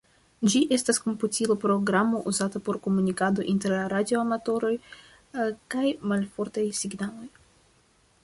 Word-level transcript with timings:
Ĝi 0.51 0.59
estas 0.75 0.99
komputila 1.01 1.57
programo 1.65 2.21
uzata 2.31 2.61
por 2.69 2.79
komunikado 2.87 3.45
inter 3.53 3.75
radio-amatoroj 3.93 4.71
kun 5.75 5.91
malfortaj 6.13 6.65
signaloj. 6.81 7.29